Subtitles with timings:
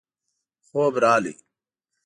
[0.67, 1.33] خوب راغی.